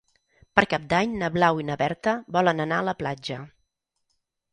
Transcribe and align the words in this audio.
Per 0.59 0.61
Cap 0.69 0.85
d'Any 0.93 1.11
na 1.19 1.29
Blau 1.35 1.61
i 1.63 1.65
na 1.67 1.75
Berta 1.81 2.13
volen 2.39 2.65
anar 2.65 2.81
a 2.81 2.87
la 2.89 2.95
platja. 3.03 3.39